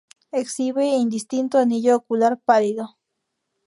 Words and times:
Exhibe 0.39 0.87
indistinto 1.03 1.59
anillo 1.59 1.95
ocular 1.97 2.33
pálido. 2.43 2.97